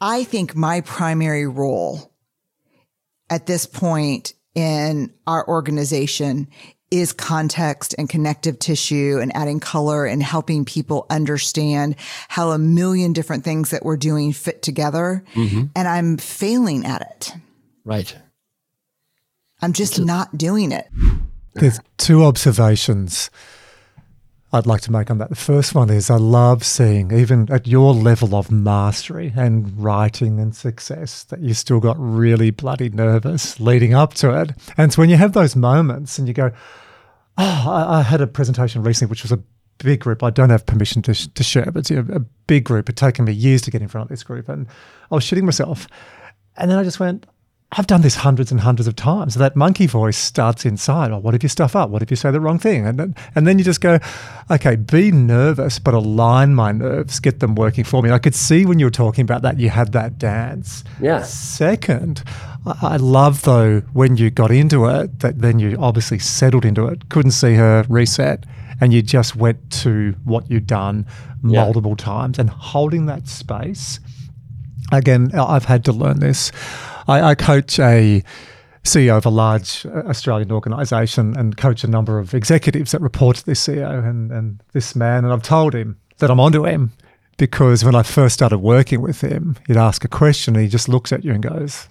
I 0.00 0.24
think 0.24 0.54
my 0.54 0.80
primary 0.82 1.46
role 1.46 2.12
at 3.30 3.46
this 3.46 3.66
point 3.66 4.34
in 4.54 5.12
our 5.26 5.46
organization 5.48 6.48
is 6.90 7.14
context 7.14 7.94
and 7.96 8.06
connective 8.06 8.58
tissue 8.58 9.18
and 9.20 9.34
adding 9.34 9.60
color 9.60 10.04
and 10.04 10.22
helping 10.22 10.66
people 10.66 11.06
understand 11.08 11.96
how 12.28 12.50
a 12.50 12.58
million 12.58 13.14
different 13.14 13.44
things 13.44 13.70
that 13.70 13.82
we're 13.82 13.96
doing 13.96 14.30
fit 14.32 14.60
together. 14.60 15.24
Mm-hmm. 15.32 15.64
And 15.74 15.88
I'm 15.88 16.18
failing 16.18 16.84
at 16.84 17.00
it. 17.00 17.32
Right. 17.84 18.14
I'm 19.62 19.72
just 19.72 19.98
not 19.98 20.36
doing 20.36 20.70
it. 20.70 20.86
There's 21.54 21.80
two 21.96 22.24
observations 22.24 23.30
I'd 24.54 24.66
like 24.66 24.82
to 24.82 24.92
make 24.92 25.10
on 25.10 25.16
that. 25.18 25.30
The 25.30 25.34
first 25.34 25.74
one 25.74 25.88
is 25.88 26.10
I 26.10 26.16
love 26.16 26.62
seeing, 26.62 27.10
even 27.10 27.50
at 27.50 27.66
your 27.66 27.94
level 27.94 28.34
of 28.34 28.50
mastery 28.50 29.32
and 29.34 29.82
writing 29.82 30.38
and 30.38 30.54
success, 30.54 31.24
that 31.24 31.40
you 31.40 31.54
still 31.54 31.80
got 31.80 31.96
really 31.98 32.50
bloody 32.50 32.90
nervous 32.90 33.58
leading 33.58 33.94
up 33.94 34.12
to 34.14 34.38
it. 34.38 34.52
And 34.76 34.92
so 34.92 35.00
when 35.00 35.08
you 35.08 35.16
have 35.16 35.32
those 35.32 35.56
moments 35.56 36.18
and 36.18 36.28
you 36.28 36.34
go, 36.34 36.50
oh, 37.38 37.64
I, 37.66 38.00
I 38.00 38.02
had 38.02 38.20
a 38.20 38.26
presentation 38.26 38.82
recently, 38.82 39.08
which 39.08 39.22
was 39.22 39.32
a 39.32 39.42
big 39.78 40.00
group. 40.00 40.22
I 40.22 40.28
don't 40.28 40.50
have 40.50 40.66
permission 40.66 41.00
to, 41.02 41.14
sh- 41.14 41.28
to 41.34 41.42
share, 41.42 41.70
but 41.72 41.78
it's 41.78 41.90
a, 41.90 42.00
a 42.00 42.20
big 42.46 42.64
group. 42.64 42.90
It's 42.90 43.00
taken 43.00 43.24
me 43.24 43.32
years 43.32 43.62
to 43.62 43.70
get 43.70 43.80
in 43.80 43.88
front 43.88 44.04
of 44.04 44.08
this 44.10 44.22
group. 44.22 44.50
And 44.50 44.66
I 45.10 45.14
was 45.14 45.24
shitting 45.24 45.44
myself. 45.44 45.86
And 46.58 46.70
then 46.70 46.78
I 46.78 46.84
just 46.84 47.00
went, 47.00 47.26
I've 47.74 47.86
done 47.86 48.02
this 48.02 48.16
hundreds 48.16 48.50
and 48.52 48.60
hundreds 48.60 48.86
of 48.86 48.96
times. 48.96 49.34
That 49.36 49.56
monkey 49.56 49.86
voice 49.86 50.18
starts 50.18 50.66
inside. 50.66 51.10
Oh, 51.10 51.18
what 51.18 51.34
if 51.34 51.42
you 51.42 51.48
stuff 51.48 51.74
up? 51.74 51.88
What 51.88 52.02
if 52.02 52.10
you 52.10 52.16
say 52.16 52.30
the 52.30 52.40
wrong 52.40 52.58
thing? 52.58 52.86
And 52.86 53.16
and 53.34 53.46
then 53.46 53.58
you 53.58 53.64
just 53.64 53.80
go, 53.80 53.98
okay, 54.50 54.76
be 54.76 55.10
nervous, 55.10 55.78
but 55.78 55.94
align 55.94 56.54
my 56.54 56.72
nerves, 56.72 57.18
get 57.18 57.40
them 57.40 57.54
working 57.54 57.84
for 57.84 58.02
me. 58.02 58.10
And 58.10 58.14
I 58.14 58.18
could 58.18 58.34
see 58.34 58.66
when 58.66 58.78
you 58.78 58.84
were 58.84 58.90
talking 58.90 59.22
about 59.22 59.40
that, 59.42 59.58
you 59.58 59.70
had 59.70 59.92
that 59.92 60.18
dance. 60.18 60.84
Yeah. 61.00 61.22
Second, 61.22 62.22
I 62.66 62.96
love 62.96 63.42
though 63.42 63.80
when 63.94 64.18
you 64.18 64.30
got 64.30 64.50
into 64.50 64.84
it 64.86 65.20
that 65.20 65.38
then 65.38 65.58
you 65.58 65.78
obviously 65.80 66.18
settled 66.18 66.66
into 66.66 66.86
it. 66.88 67.08
Couldn't 67.08 67.30
see 67.30 67.54
her 67.54 67.86
reset, 67.88 68.44
and 68.82 68.92
you 68.92 69.00
just 69.00 69.34
went 69.34 69.70
to 69.82 70.14
what 70.24 70.50
you'd 70.50 70.66
done 70.66 71.06
multiple 71.40 71.96
yeah. 71.98 72.04
times 72.04 72.38
and 72.38 72.50
holding 72.50 73.06
that 73.06 73.28
space. 73.28 73.98
Again, 74.92 75.30
I've 75.32 75.64
had 75.64 75.86
to 75.86 75.92
learn 75.92 76.20
this. 76.20 76.52
I, 77.06 77.30
I 77.30 77.34
coach 77.34 77.78
a 77.78 78.22
CEO 78.84 79.16
of 79.16 79.26
a 79.26 79.30
large 79.30 79.86
uh, 79.86 80.02
Australian 80.08 80.50
organisation 80.50 81.36
and 81.36 81.56
coach 81.56 81.84
a 81.84 81.88
number 81.88 82.18
of 82.18 82.34
executives 82.34 82.92
that 82.92 83.00
report 83.00 83.36
to 83.36 83.46
this 83.46 83.66
CEO 83.66 84.06
and, 84.06 84.30
and 84.32 84.62
this 84.72 84.96
man. 84.96 85.24
And 85.24 85.32
I've 85.32 85.42
told 85.42 85.74
him 85.74 85.98
that 86.18 86.30
I'm 86.30 86.40
onto 86.40 86.66
him 86.66 86.92
because 87.36 87.84
when 87.84 87.94
I 87.94 88.02
first 88.02 88.34
started 88.34 88.58
working 88.58 89.00
with 89.00 89.20
him, 89.20 89.56
he'd 89.66 89.76
ask 89.76 90.04
a 90.04 90.08
question 90.08 90.54
and 90.54 90.64
he 90.64 90.68
just 90.68 90.88
looks 90.88 91.12
at 91.12 91.24
you 91.24 91.32
and 91.32 91.42
goes, 91.42 91.88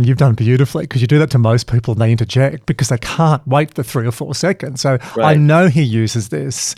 And 0.00 0.08
you've 0.08 0.16
done 0.16 0.34
beautifully 0.34 0.84
because 0.84 1.02
you 1.02 1.06
do 1.06 1.18
that 1.18 1.30
to 1.32 1.38
most 1.38 1.70
people 1.70 1.92
and 1.92 2.00
they 2.00 2.10
interject 2.10 2.64
because 2.64 2.88
they 2.88 2.96
can't 2.96 3.46
wait 3.46 3.74
the 3.74 3.84
three 3.84 4.06
or 4.06 4.12
four 4.12 4.34
seconds. 4.34 4.80
So 4.80 4.92
right. 5.14 5.18
I 5.18 5.34
know 5.34 5.68
he 5.68 5.82
uses 5.82 6.30
this 6.30 6.74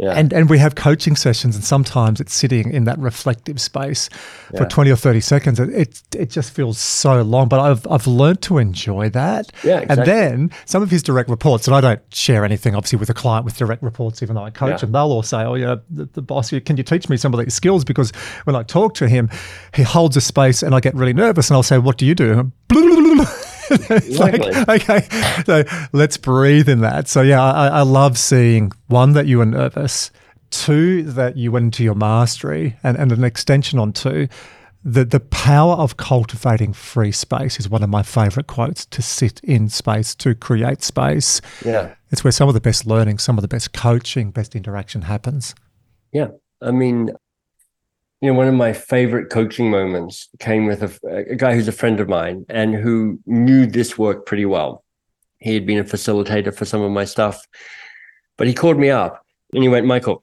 yeah. 0.00 0.12
And 0.12 0.32
and 0.32 0.48
we 0.48 0.56
have 0.56 0.76
coaching 0.76 1.14
sessions, 1.14 1.54
and 1.54 1.62
sometimes 1.62 2.22
it's 2.22 2.32
sitting 2.32 2.72
in 2.72 2.84
that 2.84 2.98
reflective 2.98 3.60
space 3.60 4.08
for 4.56 4.64
twenty 4.64 4.90
or 4.90 4.96
thirty 4.96 5.20
seconds. 5.20 5.60
It, 5.60 5.68
it, 5.68 6.02
it 6.16 6.30
just 6.30 6.52
feels 6.52 6.78
so 6.78 7.20
long, 7.20 7.48
but 7.48 7.60
I've 7.60 7.86
I've 7.86 8.06
learned 8.06 8.40
to 8.42 8.56
enjoy 8.56 9.10
that. 9.10 9.52
Yeah, 9.62 9.80
exactly. 9.80 9.98
And 9.98 10.06
then 10.06 10.50
some 10.64 10.82
of 10.82 10.90
his 10.90 11.02
direct 11.02 11.28
reports, 11.28 11.66
and 11.66 11.76
I 11.76 11.82
don't 11.82 12.00
share 12.14 12.46
anything 12.46 12.74
obviously 12.74 12.98
with 12.98 13.10
a 13.10 13.14
client 13.14 13.44
with 13.44 13.58
direct 13.58 13.82
reports, 13.82 14.22
even 14.22 14.36
though 14.36 14.44
I 14.44 14.48
coach 14.48 14.70
yeah. 14.70 14.76
them. 14.78 14.92
They'll 14.92 15.12
all 15.12 15.22
say, 15.22 15.42
"Oh 15.42 15.54
yeah, 15.54 15.76
the, 15.90 16.06
the 16.06 16.22
boss, 16.22 16.48
can 16.48 16.78
you 16.78 16.82
teach 16.82 17.10
me 17.10 17.18
some 17.18 17.34
of 17.34 17.40
these 17.40 17.52
skills?" 17.52 17.84
Because 17.84 18.10
when 18.44 18.56
I 18.56 18.62
talk 18.62 18.94
to 18.94 19.06
him, 19.06 19.28
he 19.74 19.82
holds 19.82 20.16
a 20.16 20.22
space, 20.22 20.62
and 20.62 20.74
I 20.74 20.80
get 20.80 20.94
really 20.94 21.12
nervous, 21.12 21.50
and 21.50 21.56
I'll 21.56 21.62
say, 21.62 21.76
"What 21.76 21.98
do 21.98 22.06
you 22.06 22.14
do?" 22.14 22.50
Like, 24.18 24.68
okay, 24.68 25.42
so 25.44 25.64
let's 25.92 26.16
breathe 26.16 26.68
in 26.68 26.80
that. 26.80 27.08
So 27.08 27.22
yeah, 27.22 27.42
I, 27.42 27.68
I 27.68 27.82
love 27.82 28.18
seeing 28.18 28.72
one 28.88 29.12
that 29.12 29.26
you 29.26 29.38
were 29.38 29.46
nervous, 29.46 30.10
two 30.50 31.02
that 31.04 31.36
you 31.36 31.52
went 31.52 31.64
into 31.66 31.84
your 31.84 31.94
mastery, 31.94 32.76
and, 32.82 32.96
and 32.96 33.12
an 33.12 33.24
extension 33.24 33.78
on 33.78 33.92
two. 33.92 34.28
The, 34.82 35.04
the 35.04 35.20
power 35.20 35.74
of 35.74 35.98
cultivating 35.98 36.72
free 36.72 37.12
space 37.12 37.60
is 37.60 37.68
one 37.68 37.82
of 37.82 37.90
my 37.90 38.02
favorite 38.02 38.46
quotes 38.46 38.86
to 38.86 39.02
sit 39.02 39.38
in 39.44 39.68
space, 39.68 40.14
to 40.16 40.34
create 40.34 40.82
space. 40.82 41.42
Yeah. 41.64 41.94
It's 42.10 42.24
where 42.24 42.32
some 42.32 42.48
of 42.48 42.54
the 42.54 42.62
best 42.62 42.86
learning, 42.86 43.18
some 43.18 43.36
of 43.36 43.42
the 43.42 43.48
best 43.48 43.74
coaching, 43.74 44.30
best 44.30 44.56
interaction 44.56 45.02
happens. 45.02 45.54
Yeah. 46.12 46.28
I 46.62 46.70
mean, 46.70 47.10
you 48.20 48.30
know, 48.30 48.36
one 48.36 48.48
of 48.48 48.54
my 48.54 48.72
favorite 48.72 49.30
coaching 49.30 49.70
moments 49.70 50.28
came 50.38 50.66
with 50.66 50.82
a, 50.82 51.24
a, 51.30 51.36
guy 51.36 51.54
who's 51.54 51.68
a 51.68 51.72
friend 51.72 52.00
of 52.00 52.08
mine 52.08 52.44
and 52.48 52.74
who 52.74 53.18
knew 53.26 53.66
this 53.66 53.96
work 53.96 54.26
pretty 54.26 54.44
well. 54.44 54.84
He 55.38 55.54
had 55.54 55.66
been 55.66 55.78
a 55.78 55.84
facilitator 55.84 56.54
for 56.54 56.66
some 56.66 56.82
of 56.82 56.90
my 56.90 57.04
stuff, 57.04 57.46
but 58.36 58.46
he 58.46 58.52
called 58.52 58.78
me 58.78 58.90
up 58.90 59.24
and 59.54 59.62
he 59.62 59.70
went, 59.70 59.86
Michael, 59.86 60.22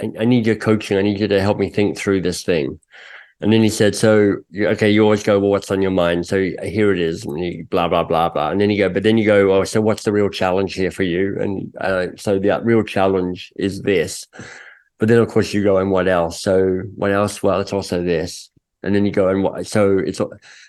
I, 0.00 0.10
I 0.20 0.24
need 0.24 0.46
your 0.46 0.56
coaching. 0.56 0.98
I 0.98 1.02
need 1.02 1.20
you 1.20 1.28
to 1.28 1.40
help 1.40 1.58
me 1.58 1.70
think 1.70 1.96
through 1.96 2.22
this 2.22 2.42
thing. 2.42 2.80
And 3.40 3.52
then 3.52 3.62
he 3.62 3.68
said, 3.68 3.94
"So 3.94 4.36
okay, 4.56 4.88
you 4.88 5.02
always 5.02 5.22
go, 5.22 5.38
well, 5.38 5.50
what's 5.50 5.70
on 5.70 5.82
your 5.82 5.90
mind? 5.90 6.26
So 6.26 6.50
here 6.62 6.92
it 6.92 7.00
is, 7.00 7.24
and 7.24 7.38
you 7.38 7.66
blah 7.68 7.88
blah 7.88 8.04
blah 8.04 8.28
blah." 8.28 8.50
And 8.50 8.60
then 8.60 8.70
you 8.70 8.78
go, 8.78 8.88
but 8.88 9.02
then 9.02 9.18
you 9.18 9.26
go, 9.26 9.52
"Oh, 9.52 9.64
so 9.64 9.80
what's 9.80 10.04
the 10.04 10.12
real 10.12 10.30
challenge 10.30 10.74
here 10.74 10.90
for 10.90 11.02
you?" 11.02 11.36
And 11.40 11.74
uh, 11.80 12.06
so 12.16 12.38
the 12.38 12.60
real 12.62 12.84
challenge 12.84 13.52
is 13.56 13.82
this. 13.82 14.26
But 14.98 15.08
then 15.08 15.18
of 15.18 15.28
course 15.28 15.52
you 15.52 15.62
go 15.62 15.78
and 15.78 15.90
what 15.90 16.08
else? 16.08 16.40
So 16.40 16.82
what 16.96 17.10
else? 17.10 17.42
Well, 17.42 17.60
it's 17.60 17.72
also 17.72 18.02
this. 18.02 18.50
And 18.82 18.94
then 18.94 19.06
you 19.06 19.12
go 19.12 19.28
and 19.28 19.42
what? 19.42 19.66
So 19.66 19.98
it's 19.98 20.20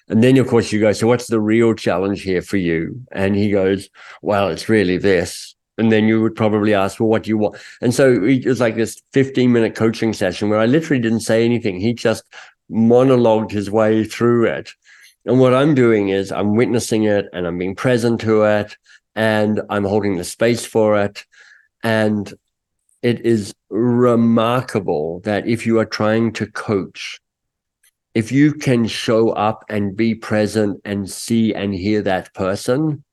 and 0.08 0.24
then 0.24 0.38
of 0.38 0.48
course 0.48 0.72
you 0.72 0.80
go. 0.80 0.94
So 0.94 1.08
what's 1.08 1.28
the 1.28 1.40
real 1.40 1.74
challenge 1.74 2.22
here 2.22 2.42
for 2.42 2.58
you? 2.58 3.02
And 3.12 3.36
he 3.36 3.52
goes, 3.52 3.90
well, 4.22 4.50
it's 4.50 4.70
really 4.70 4.98
this. 4.98 5.56
And 5.78 5.92
then 5.92 6.06
you 6.06 6.22
would 6.22 6.36
probably 6.36 6.74
ask, 6.74 7.00
well, 7.00 7.10
what 7.10 7.24
do 7.24 7.30
you 7.30 7.38
want? 7.38 7.58
And 7.82 7.94
so 7.94 8.24
it 8.24 8.46
was 8.46 8.62
like 8.62 8.76
this 8.76 9.02
15 9.14 9.52
minute 9.52 9.76
coaching 9.76 10.14
session 10.14 10.50
where 10.50 10.60
I 10.60 10.66
literally 10.66 11.02
didn't 11.02 11.20
say 11.20 11.44
anything. 11.44 11.80
He 11.80 11.94
just 11.94 12.24
monologued 12.72 13.52
his 13.52 13.70
way 13.70 14.06
through 14.06 14.46
it. 14.46 14.72
And 15.26 15.40
what 15.40 15.54
I'm 15.54 15.76
doing 15.76 16.10
is 16.10 16.32
I'm 16.32 16.56
witnessing 16.56 17.04
it 17.04 17.26
and 17.34 17.46
I'm 17.46 17.58
being 17.58 17.76
present 17.76 18.22
to 18.22 18.44
it 18.44 18.78
and 19.16 19.62
I'm 19.70 19.84
holding 19.84 20.18
the 20.18 20.24
space 20.24 20.66
for 20.66 20.98
it. 20.98 21.26
And 21.84 22.34
it 23.02 23.26
is 23.26 23.54
remarkable 23.70 25.20
that 25.22 25.48
if 25.48 25.66
you 25.66 25.80
are 25.80 25.86
trying 25.86 26.34
to 26.34 26.48
coach, 26.48 27.20
if 28.14 28.32
you 28.32 28.54
can 28.54 28.88
show 28.88 29.30
up 29.32 29.64
and 29.70 29.96
be 29.96 30.16
present 30.16 30.82
and 30.86 31.10
see 31.10 31.54
and 31.54 31.74
hear 31.74 32.02
that 32.02 32.34
person, 32.34 33.04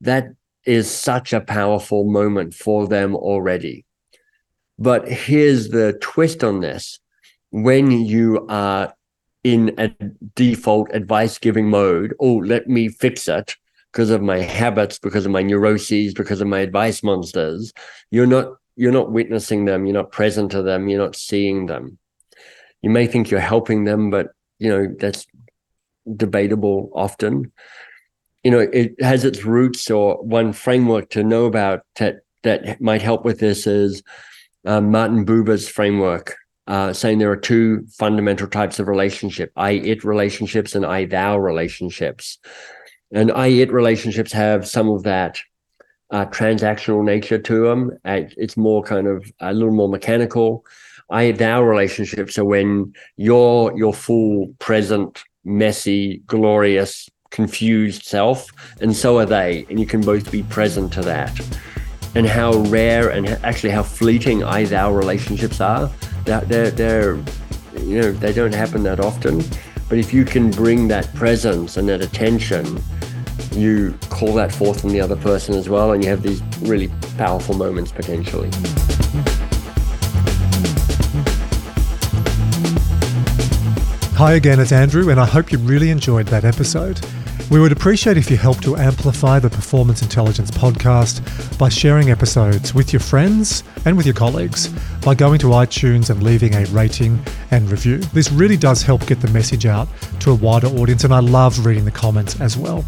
that 0.00 0.26
is 0.64 0.90
such 0.90 1.32
a 1.32 1.40
powerful 1.40 2.04
moment 2.04 2.54
for 2.54 2.86
them 2.86 3.14
already. 3.14 3.84
But 4.78 5.08
here's 5.08 5.68
the 5.68 5.96
twist 6.00 6.42
on 6.42 6.60
this 6.60 6.98
when 7.50 7.90
you 7.90 8.46
are 8.48 8.94
in 9.44 9.74
a 9.78 9.90
default 10.34 10.88
advice 10.94 11.38
giving 11.38 11.68
mode, 11.68 12.14
oh, 12.20 12.36
let 12.36 12.68
me 12.68 12.88
fix 12.88 13.28
it 13.28 13.56
because 13.92 14.10
of 14.10 14.22
my 14.22 14.38
habits, 14.38 14.98
because 14.98 15.26
of 15.26 15.32
my 15.32 15.42
neuroses, 15.42 16.14
because 16.14 16.40
of 16.40 16.48
my 16.48 16.60
advice 16.60 17.02
monsters, 17.02 17.72
you're 18.10 18.26
not 18.26 18.54
you're 18.76 18.92
not 18.92 19.10
witnessing 19.10 19.64
them, 19.64 19.86
you're 19.86 19.94
not 19.94 20.12
present 20.12 20.50
to 20.52 20.62
them, 20.62 20.88
you're 20.88 21.02
not 21.02 21.16
seeing 21.16 21.66
them. 21.66 21.98
You 22.80 22.90
may 22.90 23.06
think 23.06 23.30
you're 23.30 23.40
helping 23.40 23.84
them, 23.84 24.10
but 24.10 24.28
you 24.58 24.68
know 24.68 24.94
that's 24.98 25.26
debatable 26.16 26.90
often. 26.94 27.52
You 28.42 28.50
know, 28.50 28.58
it 28.58 29.00
has 29.00 29.24
its 29.24 29.44
roots 29.44 29.90
or 29.90 30.22
one 30.22 30.52
framework 30.52 31.10
to 31.10 31.22
know 31.22 31.44
about 31.44 31.82
that 31.96 32.20
that 32.42 32.80
might 32.80 33.02
help 33.02 33.24
with 33.24 33.38
this 33.38 33.66
is 33.66 34.02
um, 34.66 34.90
Martin 34.90 35.24
Buber's 35.24 35.68
framework 35.68 36.34
uh, 36.66 36.92
saying 36.92 37.18
there 37.18 37.30
are 37.30 37.36
two 37.36 37.84
fundamental 37.88 38.46
types 38.46 38.78
of 38.78 38.88
relationship 38.88 39.52
I 39.56 39.72
it 39.72 40.04
relationships 40.04 40.74
and 40.74 40.86
I 40.86 41.06
thou 41.06 41.38
relationships. 41.38 42.38
And 43.12 43.30
I 43.32 43.48
it 43.48 43.72
relationships 43.72 44.32
have 44.32 44.66
some 44.66 44.88
of 44.88 45.02
that 45.02 45.40
uh, 46.12 46.26
transactional 46.26 47.02
nature 47.04 47.38
to 47.38 47.66
them. 47.66 47.90
It's 48.04 48.56
more 48.56 48.82
kind 48.82 49.06
of 49.06 49.30
a 49.40 49.52
little 49.52 49.74
more 49.74 49.88
mechanical. 49.88 50.64
I 51.10 51.32
thou 51.32 51.62
relationships 51.62 52.38
are 52.38 52.44
when 52.44 52.92
you're 53.16 53.76
your 53.76 53.92
full, 53.92 54.54
present, 54.58 55.24
messy, 55.44 56.18
glorious, 56.26 57.08
confused 57.30 58.04
self, 58.04 58.46
and 58.80 58.94
so 58.94 59.18
are 59.18 59.26
they. 59.26 59.66
And 59.68 59.80
you 59.80 59.86
can 59.86 60.02
both 60.02 60.30
be 60.30 60.42
present 60.44 60.92
to 60.94 61.02
that. 61.02 61.38
And 62.14 62.26
how 62.26 62.52
rare 62.64 63.08
and 63.08 63.26
actually 63.42 63.70
how 63.70 63.82
fleeting 63.82 64.44
I 64.44 64.64
thou 64.64 64.92
relationships 64.92 65.60
are 65.60 65.90
that 66.26 66.48
they're, 66.48 66.70
they're 66.70 67.16
you 67.78 68.00
know 68.00 68.12
they 68.12 68.32
don't 68.32 68.54
happen 68.54 68.82
that 68.82 69.00
often 69.00 69.42
but 69.88 69.98
if 69.98 70.12
you 70.12 70.24
can 70.24 70.50
bring 70.50 70.88
that 70.88 71.12
presence 71.14 71.76
and 71.76 71.88
that 71.88 72.00
attention 72.00 72.80
you 73.52 73.96
call 74.10 74.32
that 74.34 74.52
forth 74.52 74.80
from 74.80 74.90
the 74.90 75.00
other 75.00 75.16
person 75.16 75.54
as 75.54 75.68
well 75.68 75.92
and 75.92 76.02
you 76.02 76.10
have 76.10 76.22
these 76.22 76.42
really 76.62 76.88
powerful 77.16 77.54
moments 77.54 77.92
potentially 77.92 78.50
Hi 84.16 84.34
again, 84.34 84.60
it's 84.60 84.70
Andrew, 84.70 85.10
and 85.10 85.18
I 85.18 85.24
hope 85.24 85.50
you 85.50 85.58
really 85.58 85.90
enjoyed 85.90 86.26
that 86.28 86.44
episode. 86.44 87.00
We 87.50 87.58
would 87.58 87.72
appreciate 87.72 88.16
if 88.16 88.30
you 88.30 88.36
help 88.36 88.60
to 88.60 88.76
amplify 88.76 89.40
the 89.40 89.50
Performance 89.50 90.00
Intelligence 90.00 90.50
podcast 90.52 91.58
by 91.58 91.68
sharing 91.68 92.10
episodes 92.10 92.72
with 92.72 92.92
your 92.92 93.00
friends 93.00 93.64
and 93.84 93.96
with 93.96 94.06
your 94.06 94.14
colleagues 94.14 94.68
by 95.00 95.16
going 95.16 95.40
to 95.40 95.48
iTunes 95.48 96.08
and 96.08 96.22
leaving 96.22 96.54
a 96.54 96.66
rating 96.66 97.20
and 97.50 97.68
review. 97.68 97.98
This 97.98 98.30
really 98.30 98.56
does 98.56 98.82
help 98.82 99.06
get 99.06 99.20
the 99.20 99.28
message 99.32 99.66
out 99.66 99.88
to 100.20 100.30
a 100.30 100.34
wider 100.34 100.68
audience, 100.68 101.02
and 101.02 101.12
I 101.12 101.18
love 101.18 101.66
reading 101.66 101.84
the 101.84 101.90
comments 101.90 102.40
as 102.40 102.56
well. 102.56 102.84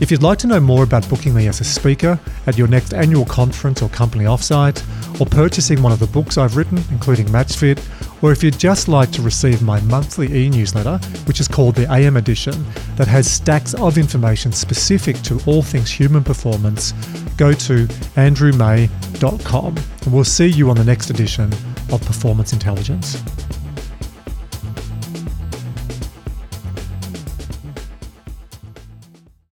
If 0.00 0.10
you'd 0.10 0.22
like 0.22 0.38
to 0.38 0.46
know 0.46 0.60
more 0.60 0.82
about 0.82 1.08
booking 1.08 1.34
me 1.34 1.46
as 1.48 1.60
a 1.60 1.64
speaker 1.64 2.18
at 2.46 2.58
your 2.58 2.66
next 2.66 2.92
annual 2.92 3.24
conference 3.24 3.82
or 3.82 3.88
company 3.88 4.24
offsite, 4.24 4.82
or 5.20 5.26
purchasing 5.26 5.82
one 5.82 5.92
of 5.92 5.98
the 5.98 6.06
books 6.06 6.38
I've 6.38 6.56
written, 6.56 6.82
including 6.90 7.26
MatchFit, 7.26 7.80
or 8.22 8.32
if 8.32 8.42
you'd 8.42 8.58
just 8.58 8.88
like 8.88 9.10
to 9.12 9.22
receive 9.22 9.62
my 9.62 9.80
monthly 9.82 10.32
e 10.34 10.48
newsletter, 10.48 10.98
which 11.26 11.40
is 11.40 11.48
called 11.48 11.74
the 11.74 11.90
AM 11.92 12.16
Edition, 12.16 12.64
that 12.96 13.08
has 13.08 13.30
stacks 13.30 13.74
of 13.74 13.98
information 13.98 14.52
specific 14.52 15.16
to 15.22 15.40
all 15.46 15.62
things 15.62 15.90
human 15.90 16.24
performance, 16.24 16.92
go 17.36 17.52
to 17.52 17.86
andrewmay.com. 18.16 19.76
And 19.76 20.12
we'll 20.12 20.24
see 20.24 20.46
you 20.46 20.70
on 20.70 20.76
the 20.76 20.84
next 20.84 21.10
edition 21.10 21.52
of 21.92 22.02
Performance 22.04 22.52
Intelligence. 22.52 23.22